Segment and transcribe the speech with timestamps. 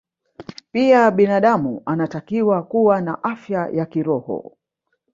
[0.71, 4.57] Pia binadamu anatakiwa kuwa na afya ya kiroho